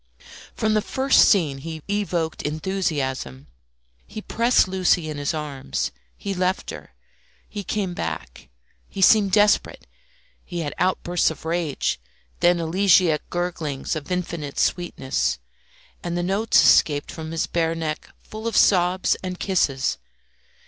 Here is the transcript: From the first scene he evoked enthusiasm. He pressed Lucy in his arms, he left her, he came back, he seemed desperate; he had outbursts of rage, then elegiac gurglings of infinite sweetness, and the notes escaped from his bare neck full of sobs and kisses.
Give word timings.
From 0.55 0.73
the 0.73 0.81
first 0.81 1.29
scene 1.29 1.59
he 1.59 1.83
evoked 1.87 2.41
enthusiasm. 2.41 3.45
He 4.07 4.19
pressed 4.19 4.67
Lucy 4.67 5.11
in 5.11 5.17
his 5.19 5.31
arms, 5.31 5.91
he 6.17 6.33
left 6.33 6.71
her, 6.71 6.95
he 7.47 7.63
came 7.63 7.93
back, 7.93 8.49
he 8.89 8.99
seemed 8.99 9.31
desperate; 9.31 9.85
he 10.43 10.61
had 10.61 10.73
outbursts 10.79 11.29
of 11.29 11.45
rage, 11.45 12.01
then 12.39 12.59
elegiac 12.59 13.21
gurglings 13.29 13.95
of 13.95 14.11
infinite 14.11 14.57
sweetness, 14.57 15.37
and 16.01 16.17
the 16.17 16.23
notes 16.23 16.63
escaped 16.63 17.11
from 17.11 17.29
his 17.29 17.45
bare 17.45 17.75
neck 17.75 18.09
full 18.23 18.47
of 18.47 18.57
sobs 18.57 19.15
and 19.21 19.39
kisses. 19.39 19.99